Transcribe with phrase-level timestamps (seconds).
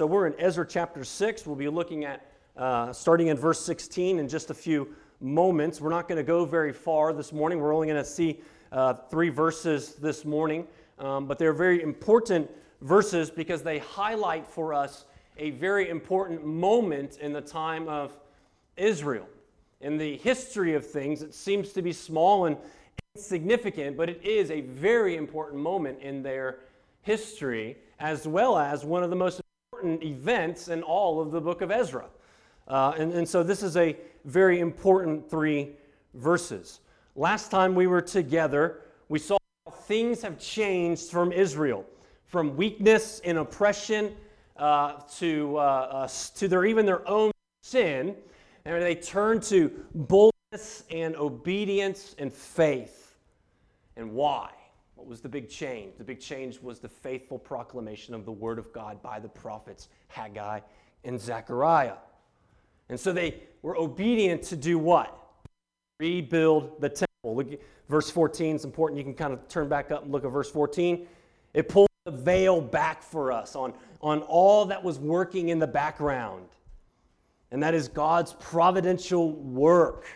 [0.00, 1.44] So we're in Ezra chapter 6.
[1.44, 2.24] We'll be looking at
[2.56, 5.80] uh, starting in verse 16 in just a few moments.
[5.80, 7.58] We're not going to go very far this morning.
[7.58, 8.38] We're only going to see
[8.70, 10.68] uh, three verses this morning,
[11.00, 12.48] um, but they're very important
[12.80, 15.04] verses because they highlight for us
[15.36, 18.16] a very important moment in the time of
[18.76, 19.26] Israel.
[19.80, 22.56] In the history of things, it seems to be small and
[23.16, 26.60] insignificant, but it is a very important moment in their
[27.02, 29.40] history, as well as one of the most
[29.78, 32.06] important events in all of the book of Ezra.
[32.66, 35.70] Uh, and, and so this is a very important three
[36.14, 36.80] verses.
[37.14, 41.84] Last time we were together, we saw how things have changed from Israel
[42.24, 44.16] from weakness and oppression
[44.56, 47.30] uh, to, uh, to their, even their own
[47.62, 48.16] sin.
[48.64, 53.14] And they turn to boldness and obedience and faith.
[53.96, 54.50] And why?
[54.98, 55.94] What was the big change?
[55.96, 59.90] The big change was the faithful proclamation of the word of God by the prophets
[60.08, 60.58] Haggai
[61.04, 61.94] and Zechariah.
[62.88, 65.16] And so they were obedient to do what?
[66.00, 67.36] Rebuild the temple.
[67.36, 68.98] Look, verse 14 is important.
[68.98, 71.06] You can kind of turn back up and look at verse 14.
[71.54, 75.66] It pulls the veil back for us on, on all that was working in the
[75.68, 76.48] background.
[77.52, 80.06] And that is God's providential work.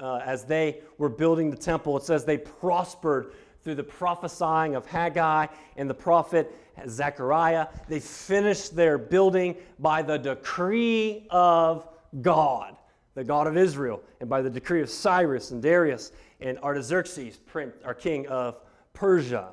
[0.00, 4.86] Uh, as they were building the temple, it says they prospered through the prophesying of
[4.86, 5.46] Haggai
[5.76, 6.54] and the prophet
[6.88, 7.68] Zechariah.
[7.88, 11.86] They finished their building by the decree of
[12.20, 12.76] God,
[13.14, 17.38] the God of Israel, and by the decree of Cyrus and Darius and Artaxerxes,
[17.84, 18.60] our king of
[18.94, 19.50] Persia.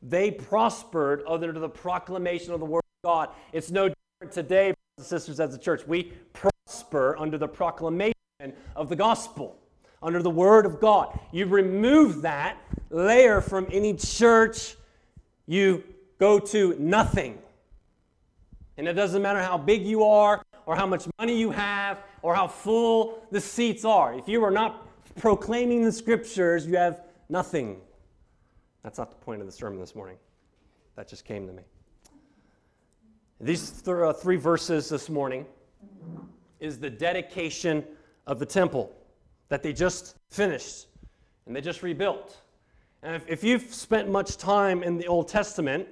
[0.00, 3.30] They prospered under the proclamation of the word of God.
[3.52, 5.86] It's no different today, brothers and sisters, as a church.
[5.86, 8.14] We prosper under the proclamation
[8.76, 9.58] of the gospel
[10.02, 11.18] under the Word of God.
[11.32, 12.58] You remove that
[12.90, 14.76] layer from any church,
[15.46, 15.84] you
[16.18, 17.38] go to nothing.
[18.76, 22.34] And it doesn't matter how big you are, or how much money you have, or
[22.34, 24.14] how full the seats are.
[24.14, 27.80] If you are not proclaiming the scriptures, you have nothing.
[28.82, 30.16] That's not the point of the sermon this morning.
[30.94, 31.62] That just came to me.
[33.40, 35.46] These th- uh, three verses this morning
[36.60, 37.84] is the dedication
[38.26, 38.92] of the temple
[39.48, 40.86] that they just finished
[41.46, 42.36] and they just rebuilt.
[43.02, 45.86] And if, if you've spent much time in the Old Testament,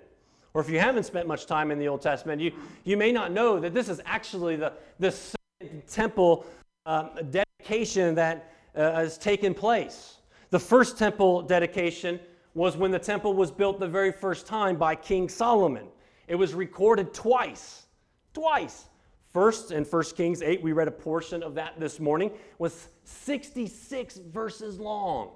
[0.54, 2.52] or if you haven't spent much time in the Old Testament, you,
[2.84, 6.46] you may not know that this is actually the, the second temple
[6.86, 10.16] um, dedication that uh, has taken place.
[10.50, 12.18] The first temple dedication
[12.54, 15.88] was when the temple was built the very first time by King Solomon.
[16.26, 17.86] It was recorded twice.
[18.32, 18.86] Twice.
[19.28, 24.16] First, in 1 Kings 8, we read a portion of that this morning, was 66
[24.32, 25.32] verses long.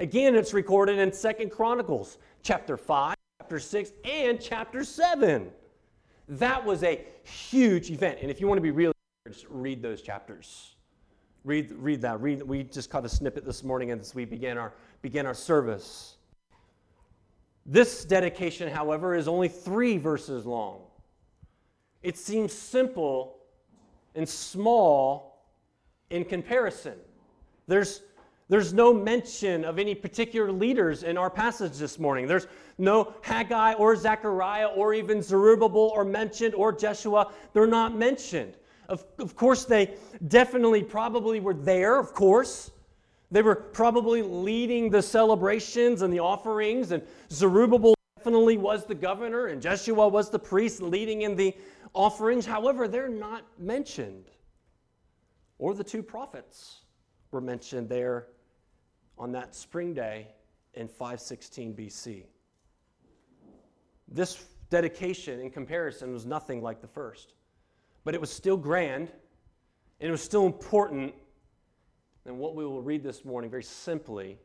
[0.00, 5.50] Again, it's recorded in Second Chronicles chapter 5, chapter 6, and chapter 7.
[6.26, 8.20] That was a huge event.
[8.22, 8.94] And if you want to be really
[9.50, 10.74] read those chapters.
[11.44, 12.18] Read, read that.
[12.22, 14.72] Read, we just caught a snippet this morning as we began our,
[15.02, 16.16] began our service.
[17.66, 20.80] This dedication, however, is only three verses long.
[22.02, 23.36] It seems simple
[24.14, 25.44] and small
[26.08, 26.94] in comparison.
[27.66, 28.00] There's,
[28.50, 32.26] there's no mention of any particular leaders in our passage this morning.
[32.26, 37.30] There's no Haggai or Zechariah or even Zerubbabel or mentioned or Jeshua.
[37.52, 38.56] They're not mentioned.
[38.88, 39.94] Of, of course, they
[40.26, 42.72] definitely probably were there, of course.
[43.30, 49.46] They were probably leading the celebrations and the offerings, and Zerubbabel definitely was the governor,
[49.46, 51.56] and Jeshua was the priest leading in the
[51.94, 52.46] offerings.
[52.46, 54.24] However, they're not mentioned.
[55.58, 56.80] Or the two prophets
[57.30, 58.26] were mentioned there
[59.20, 60.26] on that spring day
[60.72, 62.24] in 516 BC.
[64.08, 67.34] This dedication, in comparison, was nothing like the first.
[68.02, 69.12] But it was still grand,
[70.00, 71.14] and it was still important.
[72.24, 74.38] And what we will read this morning, very simply,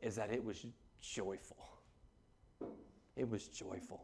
[0.00, 0.64] is that it was
[1.00, 1.68] joyful.
[3.16, 4.02] It was joyful.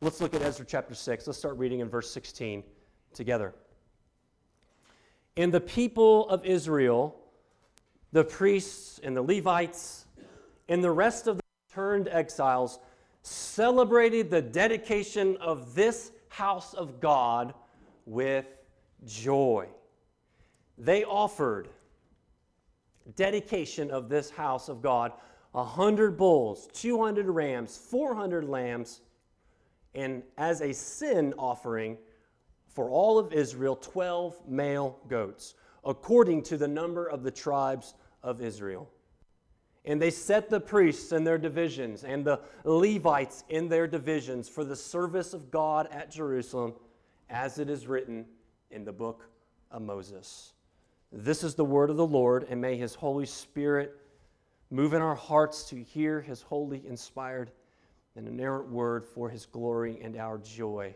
[0.00, 1.26] Let's look at Ezra chapter 6.
[1.26, 2.62] Let's start reading in verse 16
[3.12, 3.54] together.
[5.36, 7.25] And the people of Israel,
[8.16, 10.06] the priests and the Levites,
[10.70, 12.78] and the rest of the returned exiles
[13.20, 17.52] celebrated the dedication of this house of God
[18.06, 18.46] with
[19.04, 19.68] joy.
[20.78, 21.68] They offered
[23.16, 25.12] dedication of this house of God
[25.54, 29.02] a hundred bulls, 200 rams, 400 lambs,
[29.94, 31.98] and as a sin offering
[32.66, 35.52] for all of Israel, 12 male goats,
[35.84, 37.92] according to the number of the tribes
[38.26, 38.90] of Israel.
[39.84, 44.64] And they set the priests in their divisions and the Levites in their divisions for
[44.64, 46.74] the service of God at Jerusalem,
[47.30, 48.26] as it is written
[48.72, 49.30] in the book
[49.70, 50.54] of Moses.
[51.12, 53.96] This is the word of the Lord, and may his Holy Spirit
[54.70, 57.52] move in our hearts to hear his holy, inspired,
[58.16, 60.92] and inerrant word for his glory and our joy.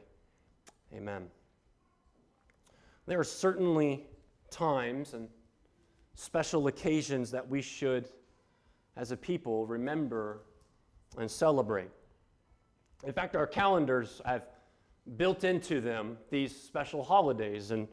[0.92, 1.28] Amen.
[3.06, 4.06] There are certainly
[4.50, 5.28] times and
[6.14, 8.08] special occasions that we should,
[8.96, 10.42] as a people, remember
[11.18, 11.90] and celebrate.
[13.04, 14.46] In fact, our calendars have
[15.16, 17.88] built into them these special holidays and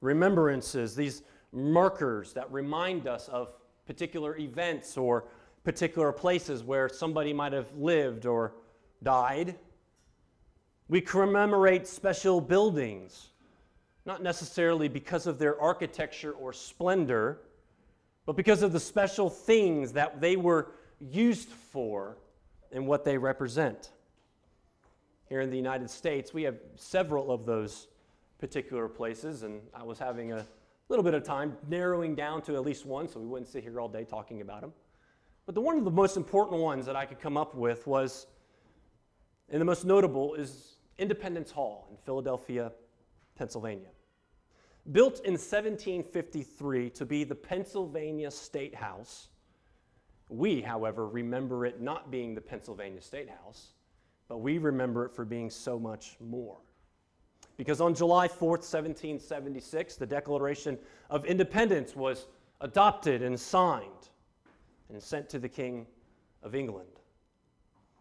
[0.00, 1.22] remembrances, these
[1.52, 3.52] markers that remind us of
[3.86, 5.24] particular events or
[5.64, 8.54] particular places where somebody might have lived or
[9.02, 9.56] died.
[10.88, 13.28] We commemorate special buildings,
[14.04, 17.40] not necessarily because of their architecture or splendor,
[18.30, 22.16] but because of the special things that they were used for
[22.70, 23.90] and what they represent.
[25.28, 27.88] Here in the United States, we have several of those
[28.38, 30.46] particular places, and I was having a
[30.88, 33.80] little bit of time narrowing down to at least one so we wouldn't sit here
[33.80, 34.74] all day talking about them.
[35.44, 38.28] But the one of the most important ones that I could come up with was,
[39.48, 42.70] and the most notable is Independence Hall in Philadelphia,
[43.34, 43.88] Pennsylvania.
[44.92, 49.28] Built in 1753 to be the Pennsylvania State House,
[50.28, 53.72] we, however, remember it not being the Pennsylvania State House,
[54.28, 56.58] but we remember it for being so much more.
[57.56, 60.78] Because on July 4th, 1776, the Declaration
[61.10, 62.26] of Independence was
[62.60, 64.08] adopted and signed
[64.88, 65.86] and sent to the King
[66.42, 66.88] of England.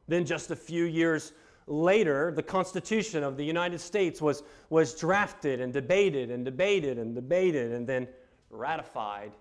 [0.08, 1.34] Then, just a few years
[1.70, 7.14] later, the Constitution of the United States was, was drafted and debated and debated and
[7.14, 8.08] debated and then
[8.50, 9.32] ratified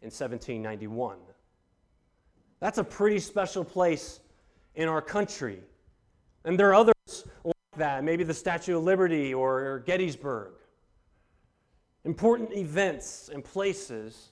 [0.00, 1.16] in 1791.
[2.60, 4.20] That's a pretty special place
[4.76, 5.60] in our country.
[6.44, 10.52] And there are others like that, maybe the Statue of Liberty or Gettysburg.
[12.04, 14.30] Important events and places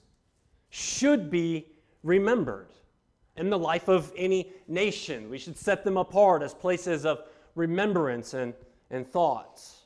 [0.69, 1.67] should be
[2.03, 2.69] remembered
[3.35, 5.29] in the life of any nation.
[5.29, 7.23] We should set them apart as places of
[7.55, 8.53] remembrance and,
[8.89, 9.85] and thoughts,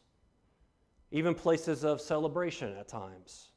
[1.11, 3.49] even places of celebration at times.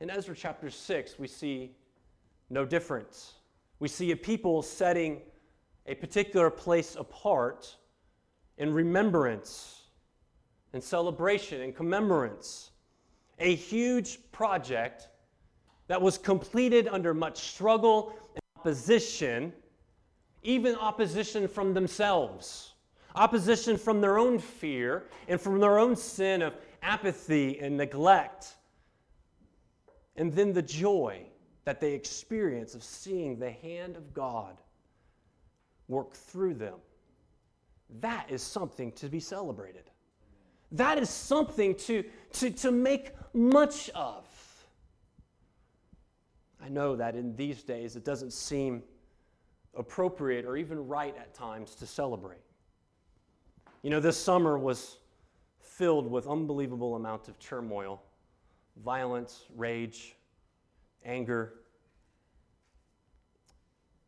[0.00, 1.72] In Ezra chapter 6, we see
[2.50, 3.34] no difference.
[3.78, 5.22] We see a people setting
[5.86, 7.76] a particular place apart
[8.58, 9.82] in remembrance
[10.72, 12.70] and celebration and commemorance.
[13.38, 15.08] A huge project
[15.88, 19.52] that was completed under much struggle and opposition,
[20.46, 22.74] even opposition from themselves,
[23.14, 28.54] opposition from their own fear and from their own sin of apathy and neglect.
[30.16, 31.26] And then the joy
[31.64, 34.56] that they experience of seeing the hand of God
[35.88, 36.76] work through them
[38.00, 39.84] that is something to be celebrated.
[40.72, 42.04] That is something to,
[42.34, 44.26] to, to make much of.
[46.60, 48.82] I know that in these days it doesn't seem
[49.76, 52.40] appropriate or even right at times to celebrate.
[53.82, 54.98] You know, this summer was
[55.60, 58.02] filled with unbelievable amounts of turmoil,
[58.82, 60.16] violence, rage,
[61.04, 61.54] anger.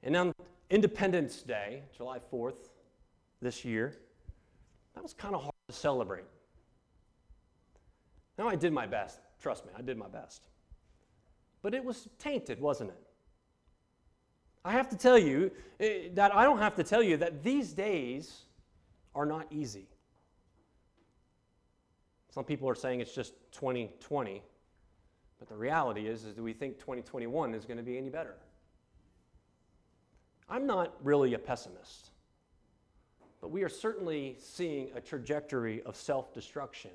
[0.02, 0.34] And on
[0.70, 2.70] Independence Day, July 4th,
[3.40, 3.94] this year,
[4.94, 6.24] that was kind of hard to celebrate.
[8.36, 9.20] Now, I did my best.
[9.40, 10.48] Trust me, I did my best.
[11.62, 13.07] But it was tainted, wasn't it?
[14.68, 17.72] I have to tell you eh, that I don't have to tell you that these
[17.72, 18.42] days
[19.14, 19.88] are not easy.
[22.28, 24.42] Some people are saying it's just 2020,
[25.38, 28.34] but the reality is, is do we think 2021 is going to be any better?
[30.50, 32.10] I'm not really a pessimist.
[33.40, 36.90] But we are certainly seeing a trajectory of self destruction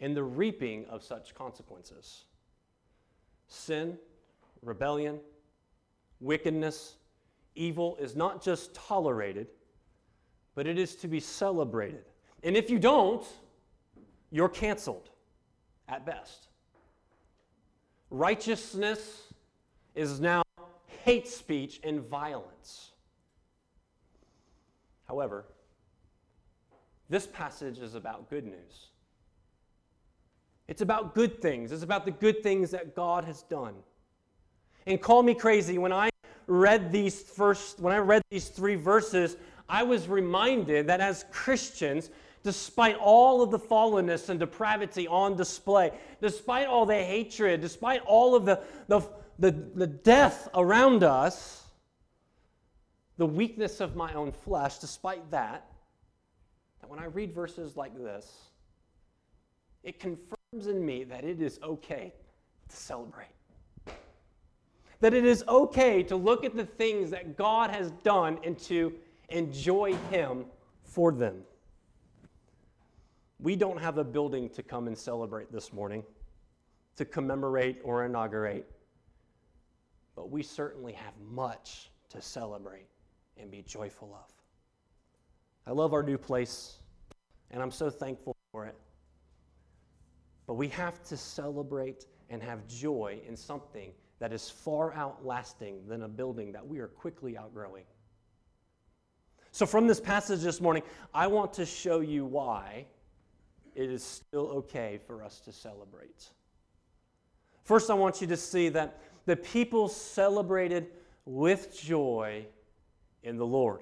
[0.00, 2.24] and the reaping of such consequences.
[3.48, 3.98] Sin,
[4.62, 5.20] rebellion,
[6.20, 6.96] wickedness,
[7.54, 9.48] evil is not just tolerated,
[10.54, 12.04] but it is to be celebrated.
[12.42, 13.24] And if you don't,
[14.30, 15.10] you're canceled
[15.88, 16.48] at best.
[18.10, 19.32] Righteousness
[19.94, 20.42] is now
[21.04, 22.92] hate speech and violence.
[25.06, 25.46] However,
[27.08, 28.90] this passage is about good news.
[30.68, 31.72] It's about good things.
[31.72, 33.74] It's about the good things that God has done.
[34.88, 36.08] And call me crazy, when I
[36.46, 39.36] read these first, when I read these three verses,
[39.68, 42.10] I was reminded that as Christians,
[42.42, 45.92] despite all of the fallenness and depravity on display,
[46.22, 49.02] despite all the hatred, despite all of the, the
[49.38, 51.64] the, the death around us,
[53.18, 55.66] the weakness of my own flesh, despite that,
[56.80, 58.32] that when I read verses like this,
[59.84, 62.12] it confirms in me that it is okay
[62.68, 63.37] to celebrate.
[65.00, 68.92] That it is okay to look at the things that God has done and to
[69.28, 70.46] enjoy Him
[70.82, 71.42] for them.
[73.40, 76.02] We don't have a building to come and celebrate this morning,
[76.96, 78.68] to commemorate or inaugurate,
[80.16, 82.88] but we certainly have much to celebrate
[83.36, 84.32] and be joyful of.
[85.64, 86.80] I love our new place,
[87.52, 88.74] and I'm so thankful for it.
[90.48, 96.02] But we have to celebrate and have joy in something that is far outlasting than
[96.02, 97.84] a building that we are quickly outgrowing.
[99.50, 100.82] So, from this passage this morning,
[101.14, 102.86] I want to show you why
[103.74, 106.30] it is still okay for us to celebrate.
[107.64, 110.88] First, I want you to see that the people celebrated
[111.24, 112.46] with joy
[113.22, 113.80] in the Lord.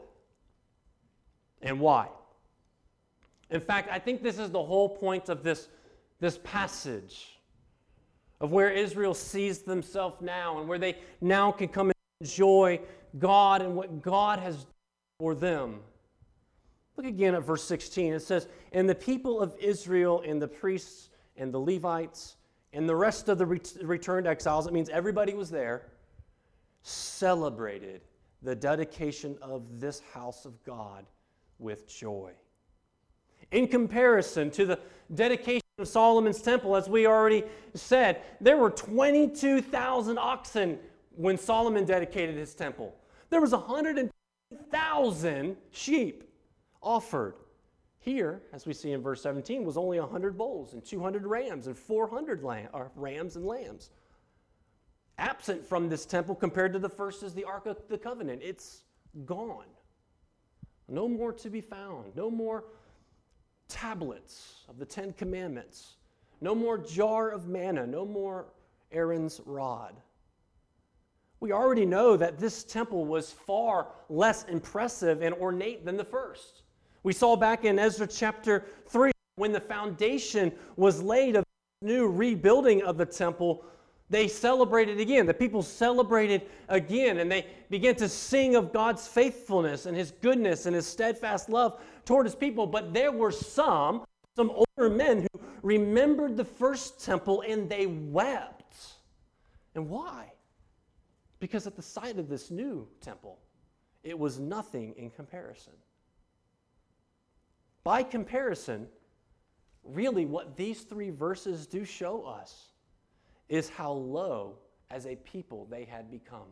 [1.62, 2.08] And why?
[3.50, 5.68] In fact, I think this is the whole point of this,
[6.20, 7.35] this passage
[8.40, 12.80] of where Israel sees themselves now and where they now can come and enjoy
[13.18, 14.72] God and what God has done
[15.18, 15.80] for them.
[16.96, 18.14] Look again at verse 16.
[18.14, 22.36] It says, And the people of Israel and the priests and the Levites
[22.72, 25.86] and the rest of the returned exiles, it means everybody was there,
[26.82, 28.02] celebrated
[28.42, 31.06] the dedication of this house of God
[31.58, 32.32] with joy.
[33.50, 34.78] In comparison to the
[35.14, 40.78] dedication of Solomon's temple, as we already said, there were 22,000 oxen
[41.14, 42.96] when Solomon dedicated his temple.
[43.28, 46.24] There was 100,000 sheep
[46.80, 47.34] offered.
[47.98, 51.76] Here, as we see in verse 17, was only 100 bulls and 200 rams and
[51.76, 53.90] 400 lamb, uh, rams and lambs.
[55.18, 58.40] Absent from this temple compared to the first is the Ark of the Covenant.
[58.42, 58.84] It's
[59.26, 59.66] gone.
[60.88, 62.16] No more to be found.
[62.16, 62.64] No more
[63.68, 65.96] tablets of the Ten Commandments.
[66.40, 67.86] No more jar of manna.
[67.86, 68.46] No more
[68.92, 69.94] Aaron's rod.
[71.40, 76.62] We already know that this temple was far less impressive and ornate than the first.
[77.02, 81.44] We saw back in Ezra chapter 3 when the foundation was laid of
[81.82, 83.64] the new rebuilding of the temple,
[84.08, 85.26] they celebrated again.
[85.26, 90.66] The people celebrated again and they began to sing of God's faithfulness and his goodness
[90.66, 92.66] and his steadfast love toward his people.
[92.66, 98.76] But there were some, some older men who remembered the first temple and they wept.
[99.74, 100.32] And why?
[101.38, 103.38] Because at the sight of this new temple,
[104.02, 105.74] it was nothing in comparison.
[107.84, 108.88] By comparison,
[109.84, 112.70] really what these three verses do show us
[113.48, 114.58] is how low
[114.90, 116.48] as a people they had become.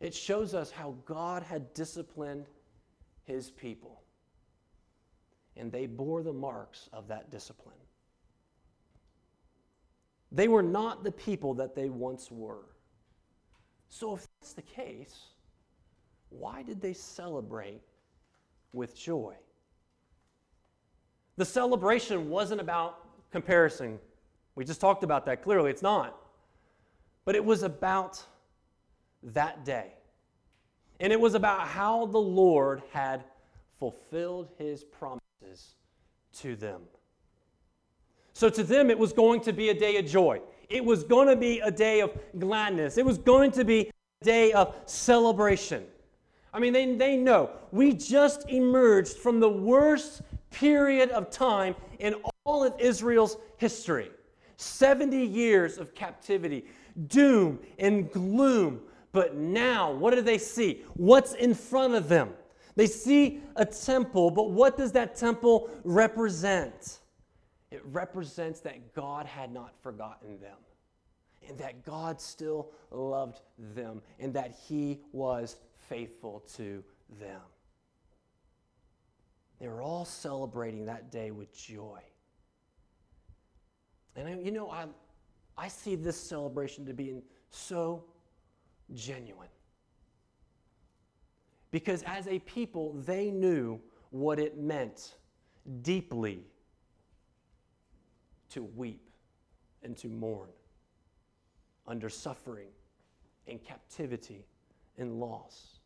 [0.00, 2.46] It shows us how God had disciplined
[3.24, 4.02] his people,
[5.56, 7.74] and they bore the marks of that discipline.
[10.32, 12.66] They were not the people that they once were.
[13.88, 15.18] So, if that's the case,
[16.28, 17.82] why did they celebrate
[18.72, 19.34] with joy.
[21.36, 23.98] The celebration wasn't about comparison.
[24.54, 25.70] We just talked about that clearly.
[25.70, 26.16] It's not.
[27.24, 28.22] But it was about
[29.22, 29.94] that day.
[31.00, 33.24] And it was about how the Lord had
[33.78, 35.74] fulfilled his promises
[36.34, 36.82] to them.
[38.34, 40.40] So to them, it was going to be a day of joy.
[40.68, 42.96] It was going to be a day of gladness.
[42.96, 43.90] It was going to be
[44.20, 45.84] a day of celebration.
[46.52, 52.14] I mean, they, they know we just emerged from the worst period of time in
[52.44, 54.10] all of Israel's history
[54.56, 56.66] 70 years of captivity,
[57.08, 58.80] doom and gloom.
[59.12, 60.82] But now, what do they see?
[60.94, 62.30] What's in front of them?
[62.76, 67.00] They see a temple, but what does that temple represent?
[67.70, 70.56] It represents that God had not forgotten them,
[71.48, 75.56] and that God still loved them, and that He was
[75.88, 76.84] faithful to
[77.20, 77.40] them.
[79.60, 82.00] They were all celebrating that day with joy.
[84.16, 84.86] And I, you know, I,
[85.56, 88.04] I see this celebration to be in so
[88.94, 89.48] genuine.
[91.70, 93.80] Because as a people, they knew
[94.10, 95.14] what it meant
[95.82, 96.44] deeply
[98.50, 99.08] to weep
[99.82, 100.48] and to mourn
[101.86, 102.68] under suffering
[103.46, 104.44] and captivity
[104.98, 105.78] and loss.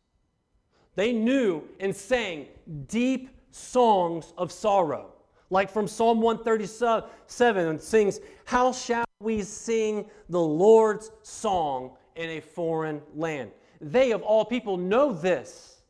[0.95, 2.47] They knew and sang
[2.87, 5.11] deep songs of sorrow.
[5.49, 12.39] Like from Psalm 137, it sings, How shall we sing the Lord's song in a
[12.39, 13.51] foreign land.
[13.81, 15.81] They, of all people, know this.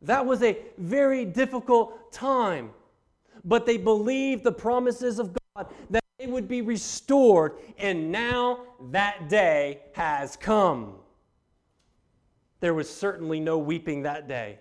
[0.00, 2.70] That was a very difficult time,
[3.44, 8.60] but they believed the promises of God that they would be restored, and now
[8.90, 10.94] that day has come.
[12.60, 14.58] There was certainly no weeping that day.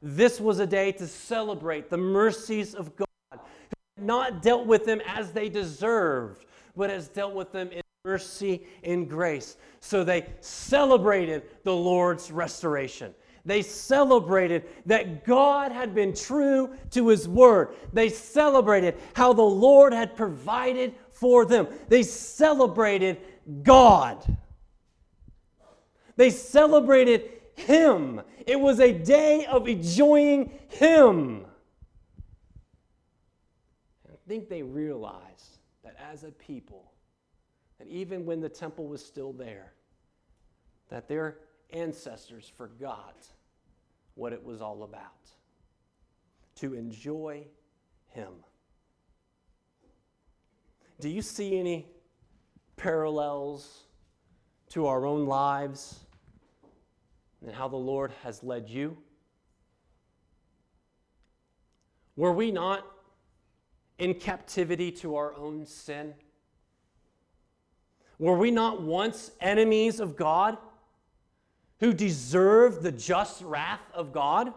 [0.00, 3.38] This was a day to celebrate the mercies of God, who
[3.96, 8.66] had not dealt with them as they deserved, but has dealt with them in mercy
[8.84, 9.56] and grace.
[9.80, 13.14] So they celebrated the Lord's restoration.
[13.44, 17.74] They celebrated that God had been true to his word.
[17.92, 21.66] They celebrated how the Lord had provided for them.
[21.88, 23.18] They celebrated
[23.62, 24.36] God.
[26.16, 28.20] They celebrated him.
[28.46, 31.46] It was a day of enjoying him.
[34.06, 36.87] I think they realized that as a people,
[37.88, 39.72] even when the temple was still there,
[40.88, 41.38] that their
[41.70, 43.26] ancestors forgot
[44.14, 45.30] what it was all about
[46.56, 47.46] to enjoy
[48.08, 48.32] Him.
[51.00, 51.86] Do you see any
[52.76, 53.84] parallels
[54.70, 56.00] to our own lives
[57.44, 58.96] and how the Lord has led you?
[62.16, 62.84] Were we not
[63.98, 66.14] in captivity to our own sin?
[68.18, 70.58] Were we not once enemies of God
[71.80, 74.52] who deserved the just wrath of God?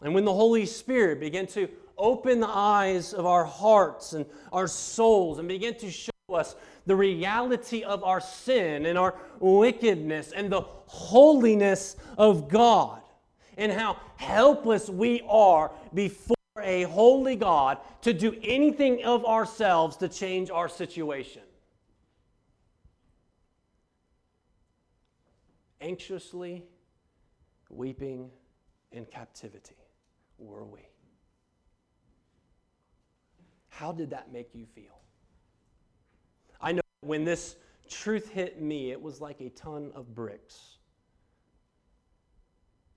[0.00, 4.66] And when the Holy Spirit began to open the eyes of our hearts and our
[4.66, 6.54] souls and begin to show us
[6.86, 13.00] the reality of our sin and our wickedness and the holiness of God
[13.56, 16.33] and how helpless we are before
[16.64, 21.42] a holy God to do anything of ourselves to change our situation.
[25.80, 26.64] Anxiously
[27.68, 28.30] weeping
[28.92, 29.76] in captivity
[30.38, 30.80] were we.
[33.68, 35.00] How did that make you feel?
[36.60, 37.56] I know when this
[37.88, 40.78] truth hit me, it was like a ton of bricks.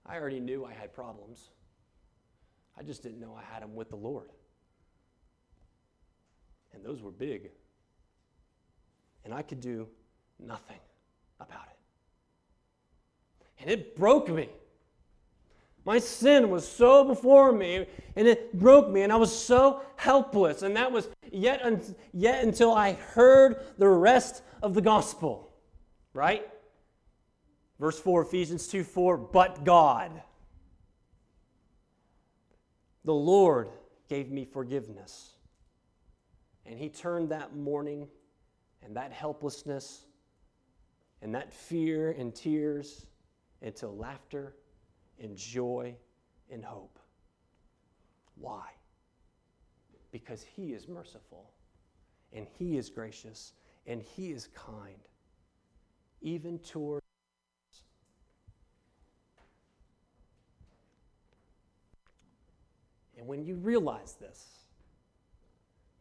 [0.05, 1.49] I already knew I had problems.
[2.77, 4.29] I just didn't know I had them with the Lord.
[6.73, 7.49] And those were big.
[9.25, 9.87] And I could do
[10.39, 10.79] nothing
[11.39, 11.77] about it.
[13.59, 14.49] And it broke me.
[15.85, 20.61] My sin was so before me, and it broke me, and I was so helpless.
[20.61, 25.49] And that was yet, un- yet until I heard the rest of the gospel,
[26.13, 26.45] right?
[27.79, 30.21] Verse 4, Ephesians 2 4, but God
[33.07, 33.69] the Lord
[34.09, 35.31] gave me forgiveness.
[36.65, 38.09] And He turned that mourning
[38.83, 40.01] and that helplessness
[41.21, 43.05] and that fear and tears
[43.61, 44.55] into laughter
[45.21, 45.95] and joy
[46.51, 46.99] and hope.
[48.35, 48.65] Why?
[50.11, 51.53] Because He is merciful
[52.33, 53.53] and He is gracious
[53.85, 54.99] and He is kind,
[56.21, 57.01] even toward
[63.17, 64.45] And when you realize this,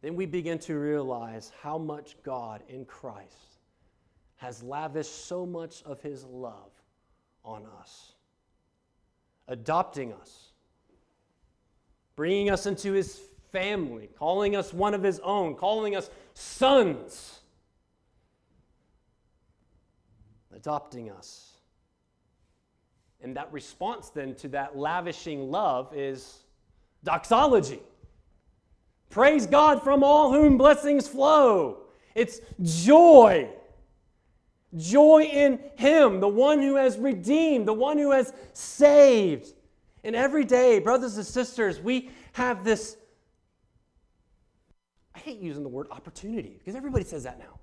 [0.01, 3.57] then we begin to realize how much God in Christ
[4.37, 6.71] has lavished so much of his love
[7.43, 8.13] on us,
[9.47, 10.51] adopting us,
[12.15, 13.19] bringing us into his
[13.51, 17.39] family, calling us one of his own, calling us sons,
[20.55, 21.53] adopting us.
[23.21, 26.43] And that response then to that lavishing love is
[27.07, 27.79] Doxology.
[29.09, 31.83] Praise God from all whom blessings flow.
[32.13, 33.49] It's joy.
[34.75, 39.53] Joy in Him, the one who has redeemed, the one who has saved.
[40.03, 42.97] And every day, brothers and sisters, we have this.
[45.15, 47.59] I hate using the word opportunity because everybody says that now.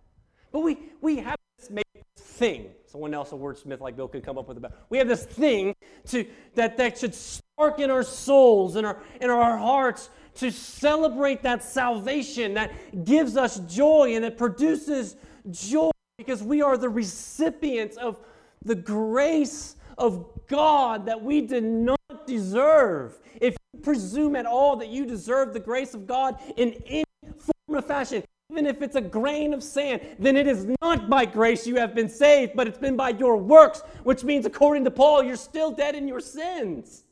[0.53, 1.69] But we, we have this
[2.17, 2.71] thing.
[2.95, 4.71] Someone else, a wordsmith like Bill, could come up with about.
[4.89, 5.75] We have this thing
[6.11, 11.43] to, that, that should spark in our souls and our, in our hearts to celebrate
[11.43, 15.17] that salvation that gives us joy and it produces
[15.51, 18.21] joy because we are the recipients of
[18.65, 23.19] the grace of God that we did not deserve.
[23.41, 27.77] If you presume at all that you deserve the grace of God in any form
[27.77, 31.67] or fashion, even if it's a grain of sand, then it is not by grace
[31.67, 35.23] you have been saved, but it's been by your works, which means, according to Paul,
[35.23, 37.05] you're still dead in your sins.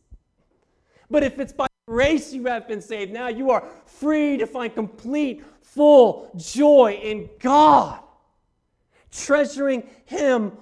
[1.11, 3.13] But if it's by grace you have been saved.
[3.13, 8.01] Now you are free to find complete, full joy in God,
[9.11, 10.53] treasuring Him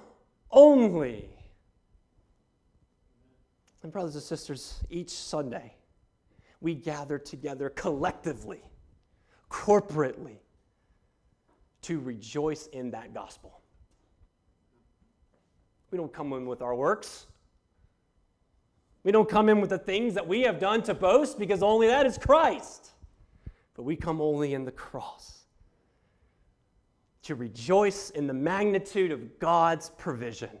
[0.49, 1.29] only.
[3.83, 5.73] And, brothers and sisters, each Sunday
[6.59, 8.61] we gather together collectively,
[9.49, 10.40] corporately,
[11.83, 13.61] to rejoice in that gospel.
[15.91, 17.27] We don't come in with our works.
[19.03, 21.87] We don't come in with the things that we have done to boast because only
[21.87, 22.91] that is Christ.
[23.75, 25.41] But we come only in the cross
[27.23, 30.51] to rejoice in the magnitude of God's provision,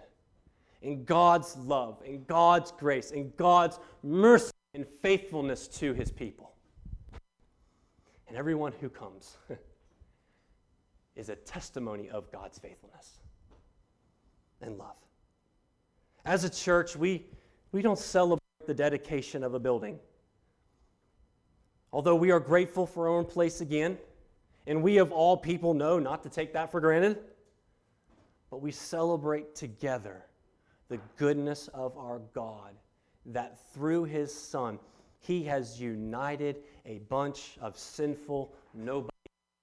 [0.81, 6.53] in God's love, in God's grace, in God's mercy and faithfulness to his people.
[8.27, 9.37] And everyone who comes
[11.15, 13.19] is a testimony of God's faithfulness
[14.61, 14.95] and love.
[16.25, 17.25] As a church, we
[17.71, 19.99] we don't celebrate the dedication of a building.
[21.93, 23.97] Although we are grateful for our own place again,
[24.67, 27.19] and we of all people know not to take that for granted,
[28.49, 30.25] but we celebrate together
[30.89, 32.75] the goodness of our God
[33.25, 34.79] that through his Son,
[35.19, 39.10] he has united a bunch of sinful nobodies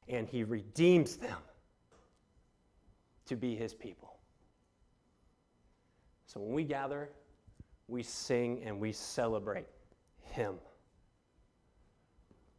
[0.09, 1.39] and he redeems them
[3.27, 4.19] to be his people.
[6.27, 7.11] So when we gather
[7.89, 9.67] we sing and we celebrate
[10.23, 10.55] Him.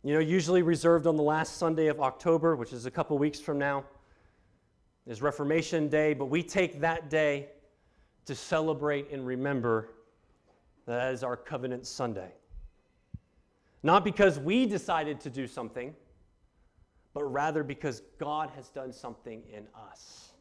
[0.03, 3.39] You know, usually reserved on the last Sunday of October, which is a couple weeks
[3.39, 3.85] from now,
[5.05, 7.49] is Reformation Day, but we take that day
[8.25, 9.89] to celebrate and remember
[10.85, 12.31] that is our Covenant Sunday.
[13.83, 15.93] Not because we decided to do something,
[17.13, 20.31] but rather because God has done something in us.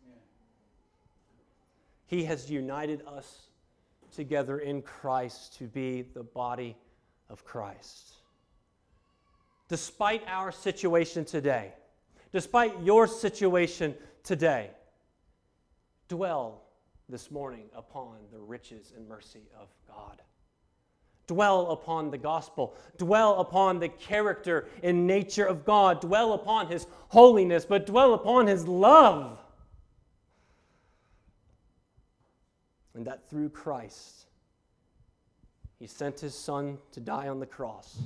[2.07, 3.49] He has united us
[4.13, 6.77] together in Christ to be the body
[7.29, 8.15] of Christ.
[9.69, 11.75] Despite our situation today,
[12.33, 14.71] despite your situation today,
[16.09, 16.63] dwell
[17.09, 20.23] this morning upon the riches and mercy of God.
[21.29, 22.75] Dwell upon the gospel.
[22.97, 26.01] Dwell upon the character and nature of God.
[26.01, 29.39] Dwell upon his holiness, but dwell upon his love.
[32.99, 34.27] and that through Christ,
[35.79, 37.97] He sent His Son to die on the cross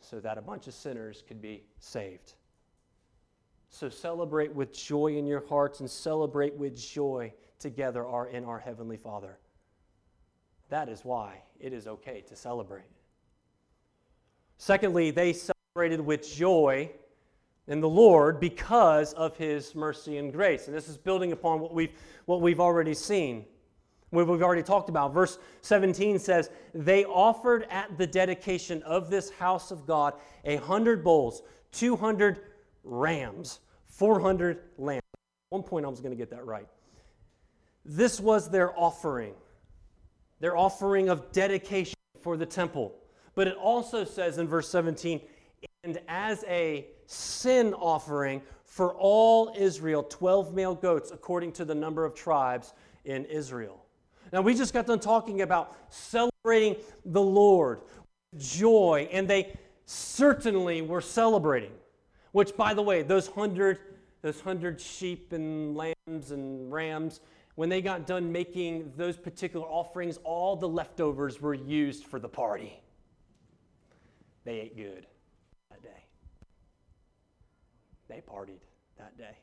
[0.00, 2.34] so that a bunch of sinners could be saved.
[3.70, 8.96] So celebrate with joy in your hearts and celebrate with joy together in our Heavenly
[8.96, 9.38] Father.
[10.68, 12.84] That is why it is okay to celebrate.
[14.56, 16.90] Secondly, they celebrated with joy
[17.66, 20.66] in the Lord because of his mercy and grace.
[20.66, 21.92] And this is building upon what we've,
[22.26, 23.44] what we've already seen
[24.10, 25.12] what we've already talked about.
[25.12, 31.04] Verse 17 says, They offered at the dedication of this house of God a hundred
[31.04, 32.40] bulls, 200
[32.84, 35.02] rams, 400 lambs.
[35.14, 36.68] At one point, I was going to get that right.
[37.84, 39.34] This was their offering,
[40.40, 42.94] their offering of dedication for the temple.
[43.34, 45.20] But it also says in verse 17,
[45.84, 52.04] and as a sin offering for all Israel, 12 male goats according to the number
[52.04, 52.74] of tribes
[53.04, 53.84] in Israel.
[54.32, 57.80] Now, we just got done talking about celebrating the Lord,
[58.32, 61.72] with joy, and they certainly were celebrating.
[62.32, 63.78] Which, by the way, those hundred,
[64.20, 67.20] those hundred sheep and lambs and rams,
[67.58, 72.28] when they got done making those particular offerings, all the leftovers were used for the
[72.28, 72.80] party.
[74.44, 75.08] They ate good
[75.68, 76.04] that day.
[78.06, 78.60] They partied
[78.96, 79.36] that day.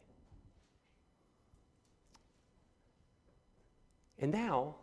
[4.19, 4.75] And now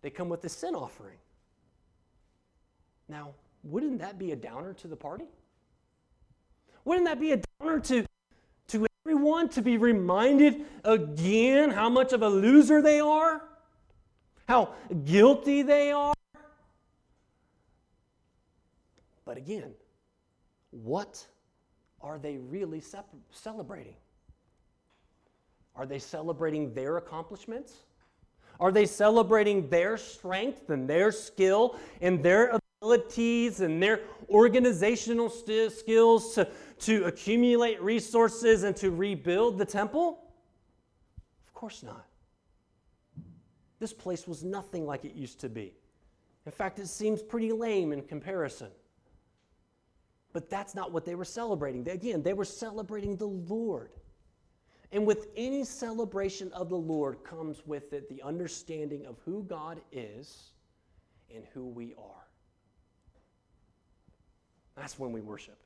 [0.00, 1.18] they come with the sin offering.
[3.08, 3.30] Now,
[3.62, 5.26] wouldn't that be a downer to the party?
[6.84, 8.08] Wouldn't that be a downer to, to
[9.04, 13.42] everyone to be reminded again how much of a loser they are?
[14.48, 16.14] How guilty they are?
[19.24, 19.72] But again,
[20.70, 21.26] what
[22.00, 22.82] are they really
[23.30, 23.96] celebrating?
[25.74, 27.74] Are they celebrating their accomplishments?
[28.60, 35.72] Are they celebrating their strength and their skill and their abilities and their organizational st-
[35.72, 36.48] skills to,
[36.80, 40.18] to accumulate resources and to rebuild the temple?
[41.46, 42.06] Of course not.
[43.78, 45.74] This place was nothing like it used to be.
[46.44, 48.70] In fact, it seems pretty lame in comparison.
[50.32, 51.88] But that's not what they were celebrating.
[51.88, 53.90] Again, they were celebrating the Lord.
[54.90, 59.80] And with any celebration of the Lord comes with it the understanding of who God
[59.92, 60.52] is
[61.34, 62.26] and who we are.
[64.76, 65.58] That's when we worship.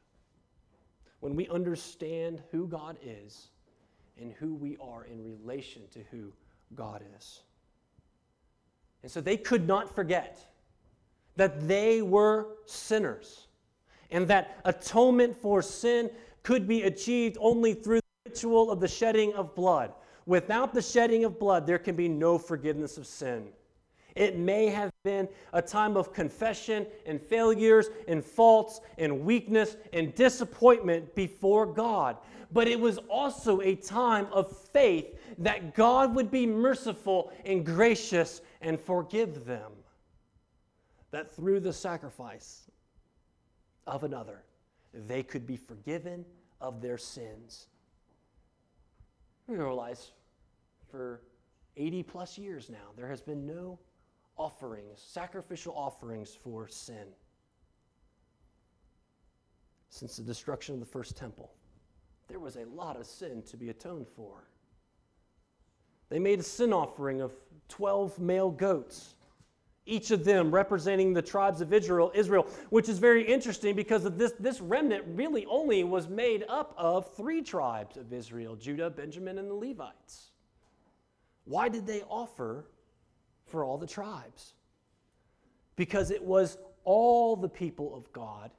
[1.21, 3.49] When we understand who God is
[4.21, 6.33] and who we are in relation to who
[6.75, 7.41] God is.
[9.03, 10.39] And so they could not forget
[11.37, 13.47] that they were sinners
[14.11, 16.11] and that atonement for sin
[16.43, 19.93] could be achieved only through the ritual of the shedding of blood.
[20.27, 23.49] Without the shedding of blood, there can be no forgiveness of sin.
[24.17, 30.15] It may have been a time of confession and failures and faults and weakness and
[30.15, 32.17] disappointment before God.
[32.51, 38.41] But it was also a time of faith that God would be merciful and gracious
[38.63, 39.71] and forgive them.
[41.11, 42.71] That through the sacrifice
[43.87, 44.45] of another,
[44.95, 46.25] they could be forgiven
[46.61, 47.67] of their sins.
[49.47, 50.13] We realize
[50.91, 51.21] for
[51.77, 53.79] 80 plus years now, there has been no
[54.37, 57.07] offerings, sacrificial offerings for sin
[59.89, 61.51] since the destruction of the first temple.
[62.29, 64.49] There was a lot of sin to be atoned for.
[66.09, 67.33] They made a sin offering of
[67.69, 69.15] 12 male goats,
[69.87, 74.19] each of them representing the tribes of Israel, Israel, which is very interesting because of
[74.19, 79.39] this, this remnant really only was made up of three tribes of Israel Judah, Benjamin,
[79.39, 80.31] and the Levites.
[81.45, 82.67] Why did they offer
[83.47, 84.55] for all the tribes?
[85.77, 88.51] Because it was all the people of God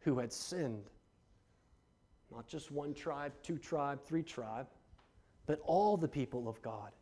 [0.00, 0.90] who had sinned.
[2.30, 4.66] Not just one tribe, two tribe, three tribe,
[5.46, 6.92] but all the people of God.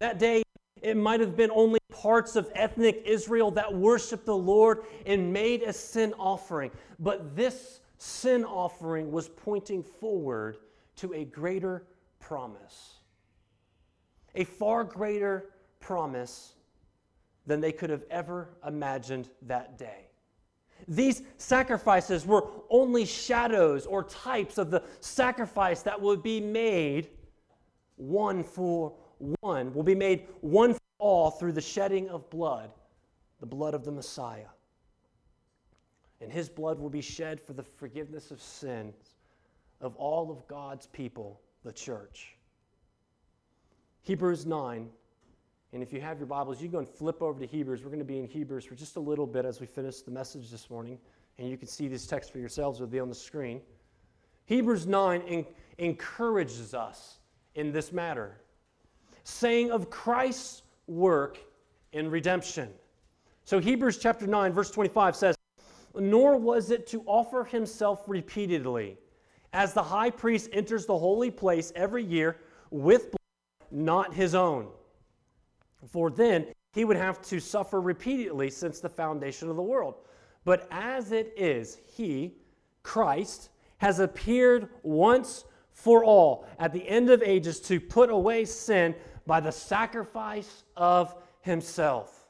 [0.00, 0.42] That day,
[0.82, 5.62] it might have been only parts of ethnic Israel that worshiped the Lord and made
[5.62, 6.70] a sin offering.
[6.98, 10.58] But this sin offering was pointing forward
[10.96, 11.86] to a greater
[12.20, 13.00] promise.
[14.34, 15.50] A far greater
[15.86, 16.54] promise
[17.46, 20.08] than they could have ever imagined that day.
[20.88, 27.08] These sacrifices were only shadows or types of the sacrifice that would be made
[27.94, 28.94] one for
[29.40, 32.70] one, will be made one for all through the shedding of blood,
[33.38, 34.48] the blood of the Messiah.
[36.20, 39.14] And his blood will be shed for the forgiveness of sins
[39.80, 42.34] of all of God's people, the church.
[44.02, 44.88] Hebrews 9.
[45.76, 47.82] And if you have your Bibles, you go and flip over to Hebrews.
[47.82, 50.10] We're going to be in Hebrews for just a little bit as we finish the
[50.10, 50.98] message this morning.
[51.36, 53.60] And you can see these texts for yourselves, it'll be on the screen.
[54.46, 55.44] Hebrews 9
[55.76, 57.18] encourages us
[57.56, 58.40] in this matter,
[59.24, 61.36] saying of Christ's work
[61.92, 62.70] in redemption.
[63.44, 65.36] So Hebrews chapter 9, verse 25 says,
[65.94, 68.96] Nor was it to offer himself repeatedly,
[69.52, 72.38] as the high priest enters the holy place every year
[72.70, 74.68] with blood, not his own.
[75.84, 79.94] For then he would have to suffer repeatedly since the foundation of the world.
[80.44, 82.36] But as it is, he,
[82.82, 88.94] Christ, has appeared once for all at the end of ages to put away sin
[89.26, 92.26] by the sacrifice of himself.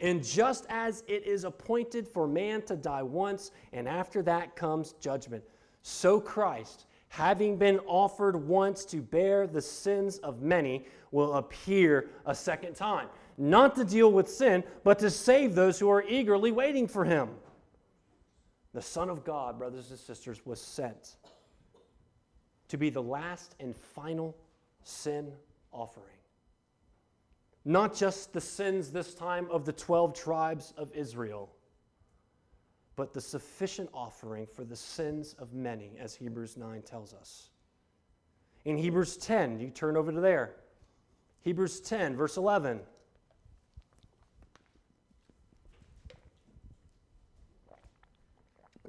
[0.00, 4.92] And just as it is appointed for man to die once, and after that comes
[4.94, 5.44] judgment,
[5.82, 12.34] so Christ, having been offered once to bear the sins of many, will appear a
[12.34, 16.86] second time, not to deal with sin, but to save those who are eagerly waiting
[16.86, 17.28] for him.
[18.72, 21.16] The Son of God, brothers and sisters, was sent
[22.68, 24.36] to be the last and final
[24.84, 25.32] sin
[25.72, 26.06] offering.
[27.64, 31.50] Not just the sins this time of the 12 tribes of Israel,
[32.96, 37.50] but the sufficient offering for the sins of many, as Hebrews 9 tells us.
[38.64, 40.56] In Hebrews 10, you turn over to there.
[41.42, 42.80] Hebrews 10, verse 11.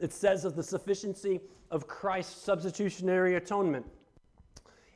[0.02, 3.86] It says of the sufficiency of Christ's substitutionary atonement.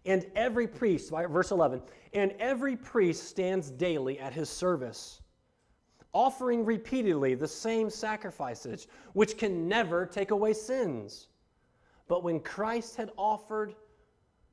[0.05, 1.81] And every priest, verse 11,
[2.13, 5.21] and every priest stands daily at his service,
[6.15, 11.27] offering repeatedly the same sacrifices, which can never take away sins.
[12.07, 13.75] But when Christ had offered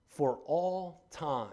[0.08, 1.48] for all time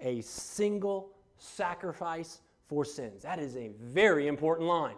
[0.00, 4.96] a single sacrifice for sins, that is a very important line.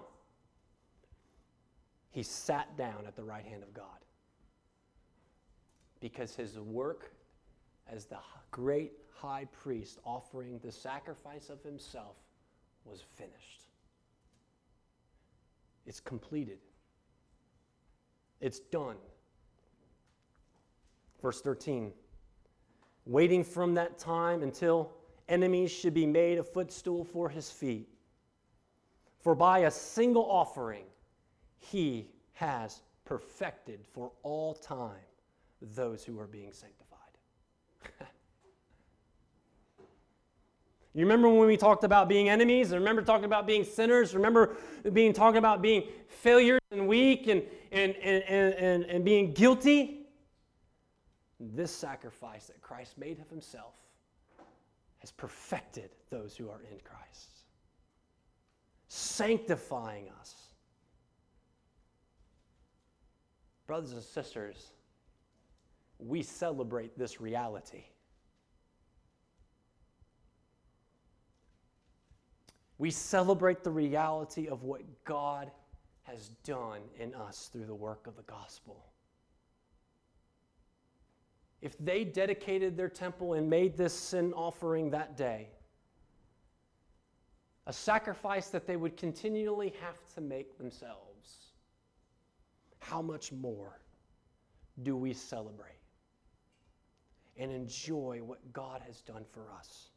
[2.11, 3.85] He sat down at the right hand of God
[6.01, 7.13] because his work
[7.87, 8.19] as the
[8.51, 12.17] great high priest offering the sacrifice of himself
[12.87, 13.64] was finished.
[15.87, 16.59] It's completed.
[18.41, 18.97] It's done.
[21.21, 21.93] Verse 13
[23.07, 24.91] waiting from that time until
[25.29, 27.89] enemies should be made a footstool for his feet.
[29.21, 30.85] For by a single offering,
[31.59, 35.01] he has perfected for all time
[35.61, 36.84] those who are being sanctified.
[40.95, 42.71] You remember when we talked about being enemies?
[42.71, 44.15] Remember talking about being sinners?
[44.15, 44.57] Remember
[44.93, 48.23] being talking about being failures and weak and, and, and,
[48.55, 50.07] and, and being guilty?
[51.41, 53.75] This sacrifice that Christ made of himself
[54.99, 57.43] has perfected those who are in Christ,
[58.87, 60.35] sanctifying us.
[63.67, 64.71] Brothers and sisters,
[65.99, 67.83] we celebrate this reality.
[72.79, 75.51] We celebrate the reality of what God
[76.03, 78.85] has done in us through the work of the gospel.
[81.63, 85.49] If they dedicated their temple and made this sin offering that day,
[87.67, 91.55] a sacrifice that they would continually have to make themselves,
[92.81, 93.81] how much more
[94.83, 95.71] do we celebrate
[97.39, 99.89] and enjoy what God has done for us?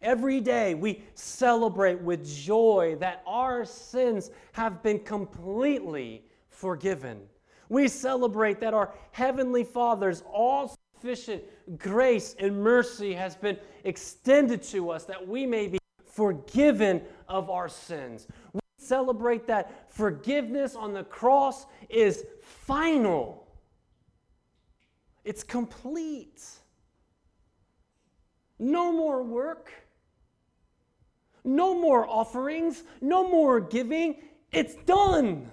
[0.00, 7.20] Every day we celebrate with joy that our sins have been completely forgiven.
[7.68, 11.42] We celebrate that our Heavenly Father's all sufficient
[11.78, 17.68] grace and mercy has been extended to us that we may be forgiven of our
[17.68, 18.26] sins.
[18.52, 23.46] We celebrate that forgiveness on the cross is final,
[25.24, 26.42] it's complete.
[28.60, 29.72] No more work
[31.44, 34.16] no more offerings, no more giving.
[34.52, 35.50] It's done.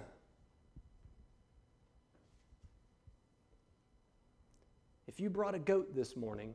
[5.06, 6.54] If you brought a goat this morning,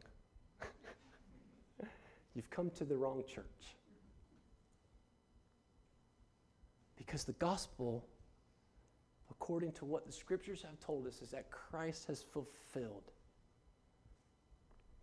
[2.36, 3.46] you've come to the wrong church.
[6.96, 8.06] Because the gospel,
[9.32, 13.12] according to what the scriptures have told us, is that Christ has fulfilled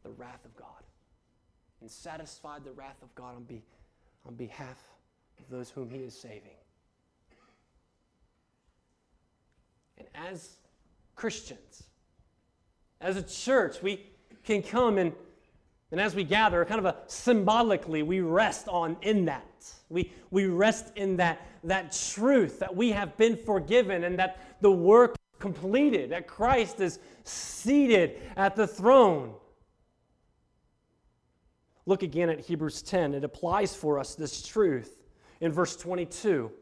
[0.05, 0.85] the wrath of God
[1.81, 3.78] and satisfied the wrath of God on behalf
[4.29, 4.77] on behalf
[5.39, 6.43] of those whom He is saving.
[9.97, 10.57] And as
[11.17, 11.85] Christians,
[13.01, 14.07] as a church, we
[14.45, 15.13] can come and,
[15.91, 19.45] and as we gather, kind of a symbolically, we rest on in that.
[19.89, 24.71] We, we rest in that, that truth that we have been forgiven and that the
[24.71, 29.33] work completed, that Christ is seated at the throne.
[31.89, 33.15] Look again at Hebrews 10.
[33.15, 34.99] It applies for us this truth
[35.41, 36.53] in verse 22.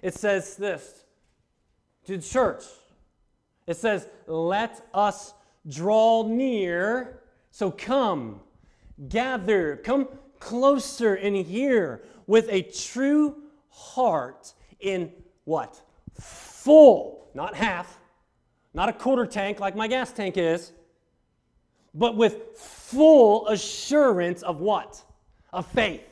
[0.00, 1.04] It says this
[2.06, 2.64] to the church.
[3.66, 5.34] It says, Let us
[5.68, 7.20] draw near.
[7.50, 8.40] So come,
[9.10, 10.08] gather, come
[10.40, 13.36] closer in here with a true
[13.68, 15.12] heart in
[15.44, 15.78] what?
[16.18, 17.98] Full, not half,
[18.72, 20.72] not a quarter tank like my gas tank is
[21.94, 25.02] but with full assurance of what?
[25.52, 26.02] Of faith.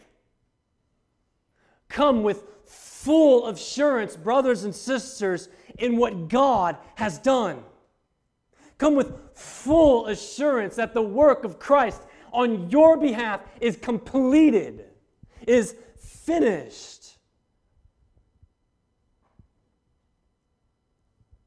[1.88, 7.62] Come with full assurance, brothers and sisters, in what God has done.
[8.79, 14.85] Come with full assurance that the work of Christ on your behalf is completed,
[15.47, 17.19] is finished.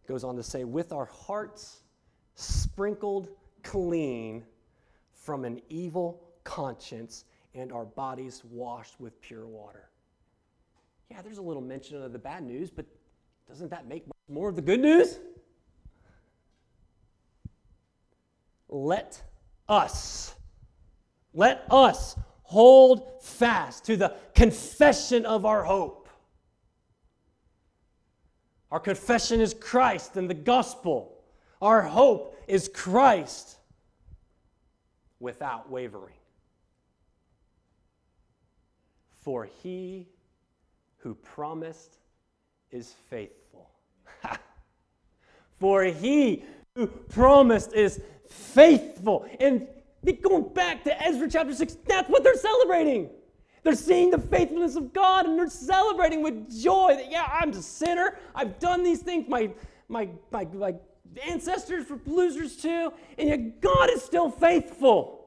[0.08, 1.82] Goes on to say, with our hearts
[2.36, 3.30] sprinkled
[3.64, 4.44] clean
[5.12, 9.90] from an evil conscience and our bodies washed with pure water.
[11.10, 12.86] Yeah, there's a little mention of the bad news, but
[13.48, 15.20] doesn't that make more of the good news?
[18.70, 19.22] Let
[19.70, 20.36] us,
[21.34, 26.10] let us hold fast to the confession of our hope.
[28.72, 31.13] Our confession is Christ and the gospel.
[31.64, 33.56] Our hope is Christ
[35.22, 36.18] without wavering.
[39.22, 40.10] For he
[40.98, 41.96] who promised
[42.70, 43.70] is faithful.
[45.62, 46.44] For he
[46.76, 49.26] who promised is faithful.
[49.40, 49.66] And
[50.22, 53.10] going back to Ezra chapter 6, that's what they're celebrating.
[53.64, 57.62] They're seeing the faithfulness of God and they're celebrating with joy that, yeah, I'm a
[57.62, 58.18] sinner.
[58.36, 59.30] I've done these things.
[59.30, 59.50] My,
[59.88, 60.76] my, my, my
[61.22, 65.26] ancestors were losers too, and yet God is still faithful.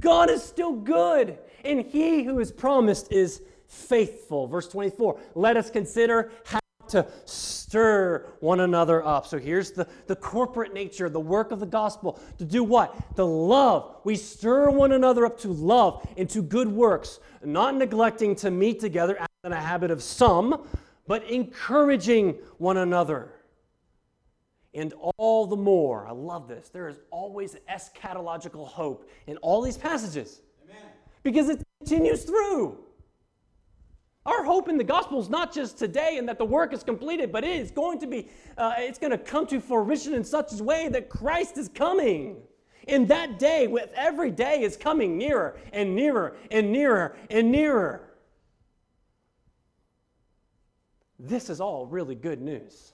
[0.00, 4.46] God is still good, and He who is promised is faithful.
[4.46, 6.58] Verse 24 let us consider how
[6.88, 9.26] to stir one another up.
[9.26, 12.20] So here's the, the corporate nature, the work of the gospel.
[12.38, 12.94] To do what?
[13.16, 13.96] The love.
[14.04, 18.80] We stir one another up to love and to good works, not neglecting to meet
[18.80, 20.66] together as in a habit of some,
[21.06, 23.32] but encouraging one another.
[24.76, 29.78] And all the more, I love this, there is always eschatological hope in all these
[29.78, 30.82] passages Amen.
[31.22, 32.76] because it continues through.
[34.26, 37.32] Our hope in the gospel is not just today and that the work is completed,
[37.32, 40.60] but it is going to be, uh, it's going to come to fruition in such
[40.60, 42.36] a way that Christ is coming.
[42.86, 48.12] And that day, with every day is coming nearer and nearer and nearer and nearer.
[51.18, 52.92] This is all really good news.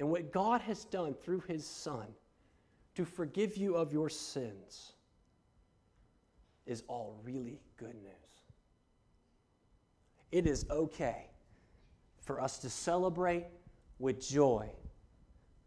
[0.00, 2.06] And what God has done through his Son
[2.94, 4.94] to forgive you of your sins
[6.64, 8.14] is all really good news.
[10.32, 11.26] It is okay
[12.22, 13.44] for us to celebrate
[13.98, 14.70] with joy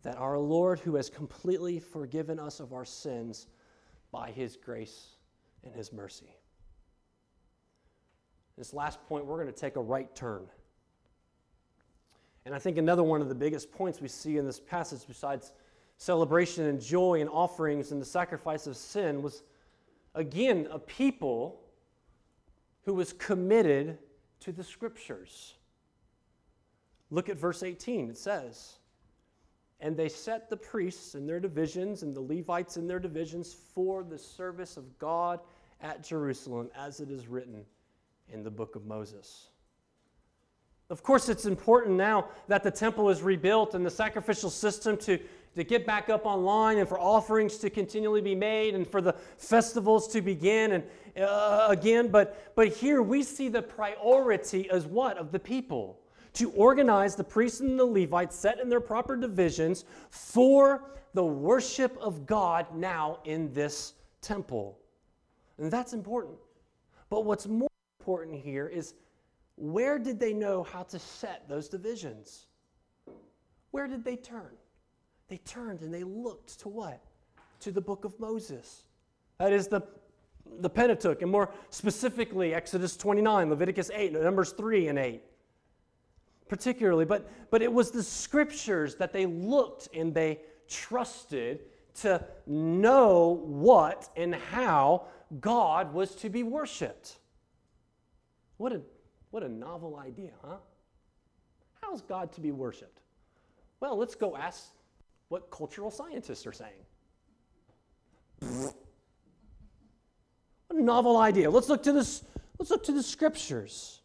[0.01, 3.45] that our Lord, who has completely forgiven us of our sins
[4.11, 5.09] by his grace
[5.63, 6.35] and his mercy.
[8.57, 10.47] This last point, we're going to take a right turn.
[12.45, 15.53] And I think another one of the biggest points we see in this passage, besides
[15.97, 19.43] celebration and joy and offerings and the sacrifice of sin, was
[20.15, 21.61] again a people
[22.83, 23.97] who was committed
[24.41, 25.55] to the scriptures.
[27.09, 28.09] Look at verse 18.
[28.09, 28.79] It says,
[29.79, 34.03] And they set the priests in their divisions and the Levites in their divisions for
[34.03, 35.39] the service of God
[35.79, 37.63] at Jerusalem, as it is written
[38.29, 39.49] in the book of Moses.
[40.89, 45.19] Of course, it's important now that the temple is rebuilt and the sacrificial system to,
[45.55, 49.13] to get back up online and for offerings to continually be made and for the
[49.37, 50.83] festivals to begin and
[51.17, 52.09] uh, again.
[52.09, 55.17] But, but here we see the priority as what?
[55.17, 55.99] Of the people.
[56.33, 61.95] To organize the priests and the Levites set in their proper divisions for the worship
[62.01, 64.79] of God now in this temple.
[65.57, 66.35] And that's important.
[67.09, 67.69] But what's more
[67.99, 68.95] important here is
[69.55, 72.47] where did they know how to set those divisions?
[73.71, 74.51] Where did they turn?
[75.27, 77.03] They turned and they looked to what?
[77.61, 78.83] To the book of Moses.
[79.37, 79.81] That is the,
[80.59, 85.23] the Pentateuch, and more specifically, Exodus 29, Leviticus 8, Numbers 3 and 8.
[86.47, 91.61] Particularly, but, but it was the scriptures that they looked and they trusted
[92.01, 95.05] to know what and how
[95.39, 97.17] God was to be worshiped.
[98.57, 98.81] What a,
[99.33, 100.57] what a novel idea, huh?
[101.81, 102.99] How's God to be worshiped?
[103.79, 104.65] Well, let's go ask
[105.29, 106.85] what cultural scientists are saying.
[108.39, 108.75] What
[110.69, 111.49] a novel idea.
[111.49, 112.23] Let's look to this,
[112.59, 114.01] let's look to the scriptures.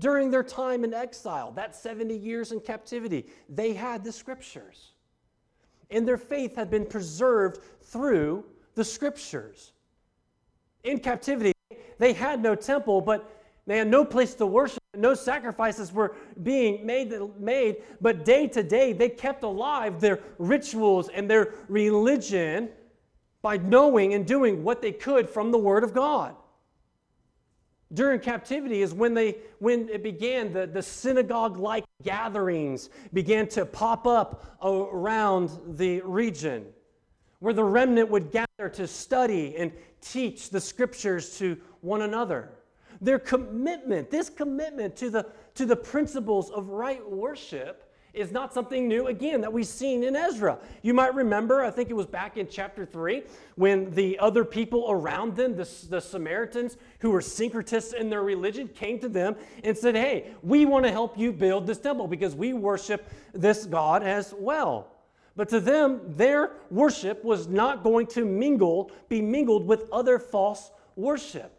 [0.00, 4.94] During their time in exile, that 70 years in captivity, they had the scriptures.
[5.90, 9.74] And their faith had been preserved through the scriptures.
[10.82, 11.52] In captivity,
[11.98, 13.35] they had no temple, but
[13.66, 14.78] they had no place to worship.
[14.94, 21.08] No sacrifices were being made, made, but day to day they kept alive their rituals
[21.08, 22.70] and their religion
[23.42, 26.34] by knowing and doing what they could from the Word of God.
[27.92, 34.06] During captivity is when they when it began the, the synagogue-like gatherings began to pop
[34.06, 36.66] up around the region
[37.38, 42.55] where the remnant would gather to study and teach the scriptures to one another.
[43.00, 47.82] Their commitment, this commitment to the, to the principles of right worship,
[48.16, 50.58] is not something new, again, that we've seen in Ezra.
[50.82, 53.22] You might remember, I think it was back in chapter 3,
[53.56, 58.68] when the other people around them, the, the Samaritans who were syncretists in their religion,
[58.68, 62.34] came to them and said, Hey, we want to help you build this temple because
[62.34, 64.88] we worship this God as well.
[65.36, 70.70] But to them, their worship was not going to mingle, be mingled with other false
[70.96, 71.52] worship.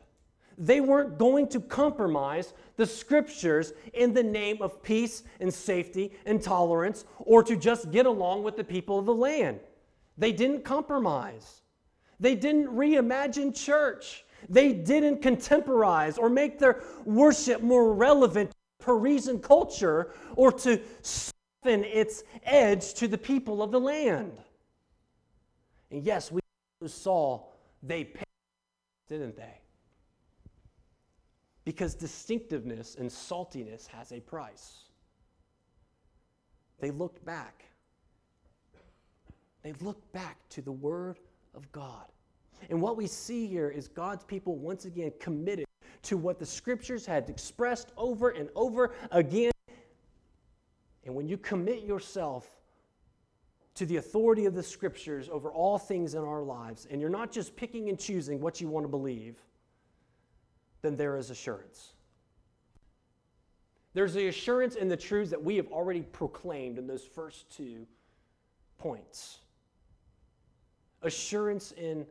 [0.57, 6.41] They weren't going to compromise the scriptures in the name of peace and safety and
[6.41, 9.59] tolerance or to just get along with the people of the land.
[10.17, 11.61] They didn't compromise.
[12.19, 14.25] They didn't reimagine church.
[14.49, 21.83] They didn't contemporize or make their worship more relevant to Persian culture or to soften
[21.83, 24.31] its edge to the people of the land.
[25.91, 26.41] And yes, we
[26.87, 27.43] saw
[27.83, 28.23] they paid,
[29.07, 29.56] didn't they?
[31.67, 34.85] Because distinctiveness and saltiness has a price.
[36.79, 37.65] They looked back.
[39.63, 41.19] They looked back to the Word
[41.53, 42.05] of God.
[42.69, 45.65] And what we see here is God's people once again committed
[46.03, 49.51] to what the Scriptures had expressed over and over again.
[51.03, 52.49] And when you commit yourself
[53.75, 57.29] to the authority of the Scriptures over all things in our lives, and you're not
[57.29, 59.43] just picking and choosing what you want to believe,
[60.81, 61.93] then there is assurance.
[63.93, 67.87] There's the assurance in the truths that we have already proclaimed in those first two
[68.77, 69.39] points.
[71.01, 72.05] Assurance in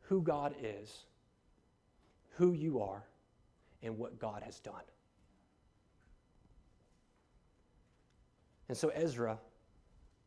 [0.00, 1.04] who God is,
[2.36, 3.04] who you are,
[3.82, 4.82] and what God has done.
[8.68, 9.38] And so Ezra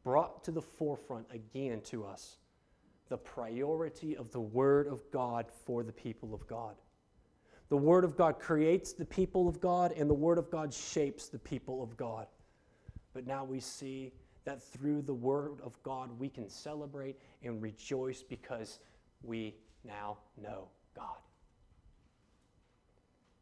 [0.04, 2.38] brought to the forefront again to us
[3.10, 6.76] the priority of the Word of God for the people of God.
[7.70, 11.30] The Word of God creates the people of God, and the Word of God shapes
[11.30, 12.28] the people of God.
[13.14, 14.14] But now we see
[14.44, 18.80] that through the Word of God, we can celebrate and rejoice because
[19.24, 21.18] we now know God.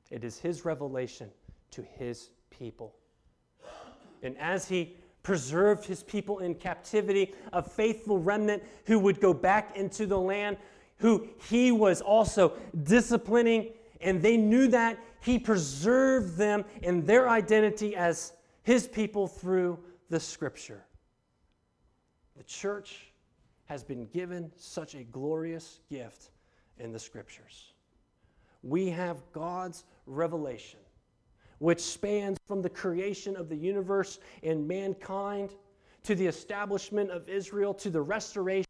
[0.09, 1.29] It is His revelation
[1.71, 2.95] to His people.
[4.21, 9.75] And as He preserved His people in captivity, a faithful remnant who would go back
[9.75, 10.55] into the land,
[10.97, 12.53] who He was also
[12.83, 13.73] disciplining,
[14.03, 18.33] and they knew that He preserved them in their identity as
[18.63, 19.79] His people through
[20.09, 20.83] the Scripture.
[22.37, 23.13] The church
[23.65, 26.31] has been given such a glorious gift
[26.77, 27.73] in the Scriptures.
[28.61, 30.79] We have God's revelation,
[31.59, 35.51] which spans from the creation of the universe and mankind
[36.03, 38.65] to the establishment of Israel, to the restoration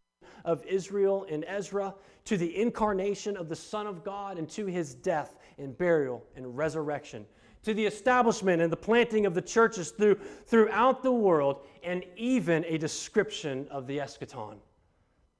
[0.45, 1.93] of Israel and Ezra,
[2.25, 6.57] to the incarnation of the Son of God, and to his death and burial and
[6.57, 7.25] resurrection,
[7.63, 10.15] to the establishment and the planting of the churches through,
[10.45, 14.57] throughout the world, and even a description of the eschaton,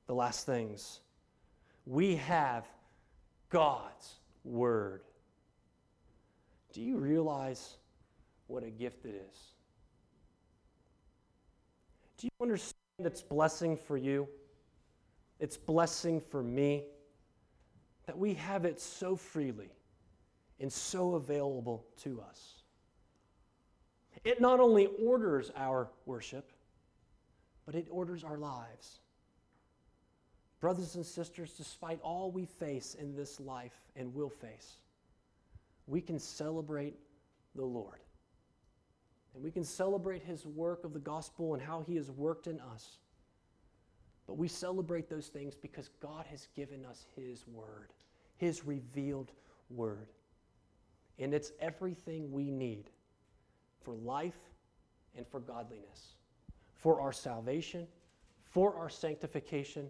[0.07, 1.01] the last things.
[1.85, 2.65] We have
[3.49, 5.03] God's Word.
[6.73, 7.77] Do you realize
[8.47, 9.39] what a gift it is?
[12.17, 14.27] Do you understand its blessing for you?
[15.39, 16.83] Its blessing for me?
[18.05, 19.71] That we have it so freely
[20.59, 22.63] and so available to us.
[24.23, 26.51] It not only orders our worship,
[27.65, 28.99] but it orders our lives.
[30.59, 34.77] Brothers and sisters, despite all we face in this life and will face,
[35.87, 36.95] we can celebrate
[37.55, 37.99] the Lord.
[39.33, 42.59] And we can celebrate his work of the gospel and how he has worked in
[42.61, 42.97] us.
[44.27, 47.89] But we celebrate those things because God has given us his word,
[48.37, 49.31] his revealed
[49.69, 50.07] word.
[51.19, 52.89] And it's everything we need
[53.83, 54.39] for life
[55.15, 56.15] and for godliness,
[56.75, 57.87] for our salvation,
[58.43, 59.89] for our sanctification,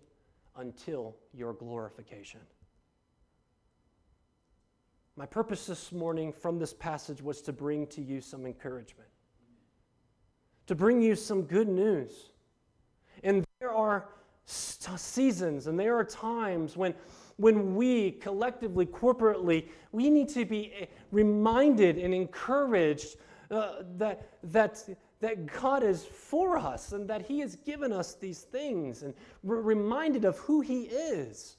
[0.57, 2.39] until your glorification.
[5.15, 9.09] My purpose this morning from this passage was to bring to you some encouragement,
[10.67, 12.31] to bring you some good news.
[13.23, 14.09] And there are
[14.46, 16.94] seasons and there are times when,
[17.38, 23.16] when we collectively, corporately, we need to be eh, reminded and encouraged
[23.52, 24.84] uh, that, that
[25.24, 29.62] that God is for us and that He has given us these things and we're
[29.62, 31.56] reminded of who He is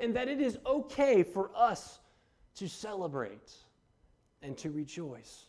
[0.00, 2.00] and that it is okay for us
[2.56, 3.52] to celebrate
[4.42, 5.44] and to rejoice.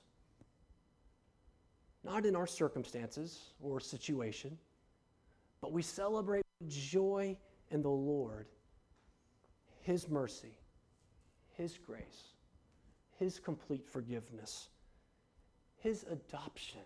[2.04, 4.56] Not in our circumstances or situation,
[5.62, 7.38] but we celebrate joy
[7.70, 8.48] in the Lord,
[9.82, 10.58] His mercy,
[11.54, 12.34] His grace,
[13.18, 14.70] His complete forgiveness,
[15.78, 16.82] His adoption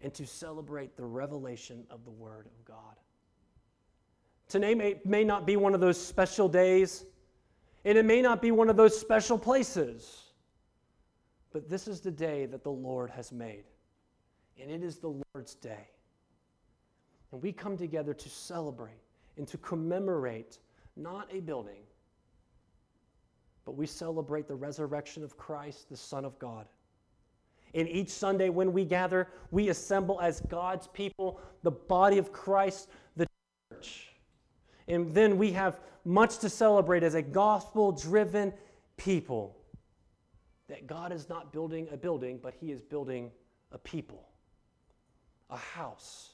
[0.00, 2.96] and to celebrate the revelation of the Word of God.
[4.48, 7.04] Today may, may not be one of those special days,
[7.84, 10.32] and it may not be one of those special places,
[11.52, 13.64] but this is the day that the Lord has made,
[14.60, 15.88] and it is the Lord's day.
[17.32, 19.00] And we come together to celebrate
[19.36, 20.58] and to commemorate
[20.96, 21.82] not a building,
[23.64, 26.66] but we celebrate the resurrection of Christ, the Son of God.
[27.74, 32.88] And each Sunday when we gather, we assemble as God's people, the body of Christ,
[33.16, 33.26] the
[33.70, 34.08] church.
[34.88, 38.54] And then we have much to celebrate as a gospel driven
[38.96, 39.54] people.
[40.68, 43.30] That God is not building a building, but He is building
[43.70, 44.28] a people,
[45.50, 46.30] a house.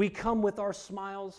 [0.00, 1.38] We come with our smiles.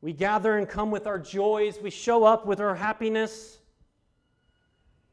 [0.00, 1.78] We gather and come with our joys.
[1.78, 3.58] We show up with our happiness.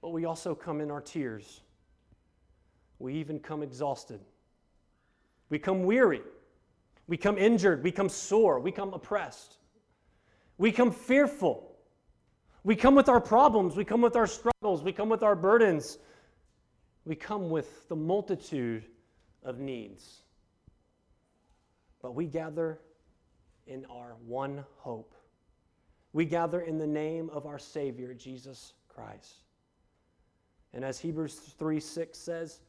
[0.02, 1.60] But we also come in our tears.
[2.98, 4.22] We even come exhausted.
[5.50, 6.22] We come weary.
[7.08, 7.84] We come injured.
[7.84, 8.62] We come sore.
[8.62, 9.58] We come oppressed.
[10.58, 11.76] We come fearful.
[12.64, 13.76] We come with our problems.
[13.76, 14.82] We come with our struggles.
[14.82, 15.98] We come with our burdens.
[17.04, 18.86] We come with the multitude
[19.44, 20.22] of needs.
[22.08, 22.80] But we gather
[23.66, 25.14] in our one hope.
[26.14, 29.42] We gather in the name of our Savior, Jesus Christ.
[30.74, 32.62] And as Hebrews 3 6 says,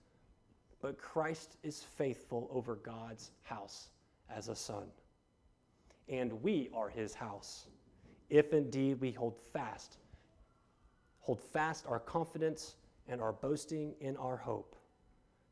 [0.83, 3.91] but Christ is faithful over God's house
[4.29, 4.89] as a son.
[6.09, 7.69] And we are his house,
[8.31, 9.99] if indeed we hold fast,
[11.21, 12.75] hold fast our confidence
[13.07, 14.75] and our boasting in our hope.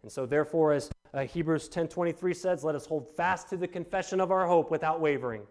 [0.03, 4.21] And so therefore, as uh, Hebrews 10:23 says, let us hold fast to the confession
[4.21, 5.43] of our hope without wavering.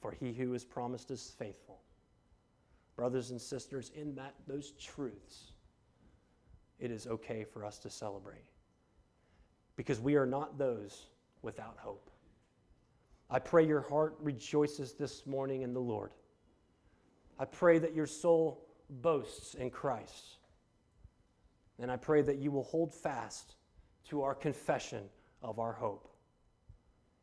[0.00, 1.80] For he who is promised is faithful.
[2.96, 5.52] Brothers and sisters, in that those truths,
[6.78, 8.44] it is okay for us to celebrate.
[9.76, 11.06] Because we are not those
[11.42, 12.10] without hope.
[13.28, 16.12] I pray your heart rejoices this morning in the Lord.
[17.38, 20.36] I pray that your soul boasts in Christ.
[21.78, 23.56] And I pray that you will hold fast
[24.10, 25.04] to our confession
[25.42, 26.08] of our hope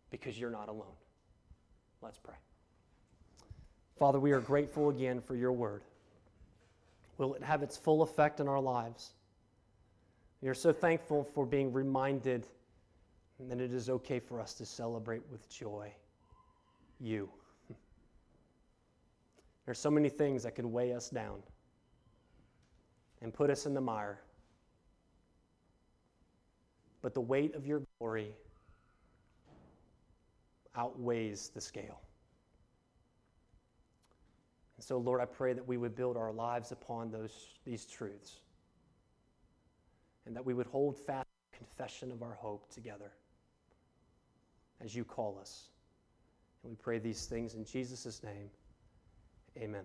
[0.10, 0.96] because you're not alone.
[2.02, 2.36] Let's pray.
[3.98, 5.84] Father, we are grateful again for your word.
[7.18, 9.12] Will it have its full effect in our lives?
[10.42, 12.48] We are so thankful for being reminded
[13.48, 15.92] that it is okay for us to celebrate with joy
[17.00, 17.30] you.
[19.66, 21.44] There's so many things that can weigh us down
[23.22, 24.20] and put us in the mire.
[27.02, 28.36] But the weight of your glory
[30.76, 32.02] outweighs the scale.
[34.78, 37.34] And so, Lord, I pray that we would build our lives upon those,
[37.66, 38.38] these truths
[40.26, 43.12] and that we would hold fast the confession of our hope together
[44.84, 45.70] as you call us.
[46.64, 48.50] And we pray these things in Jesus' name.
[49.58, 49.84] Amen.